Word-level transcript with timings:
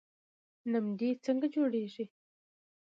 نمدې 0.71 1.09
څنګه 1.25 1.47
جوړیږي؟ 1.55 2.05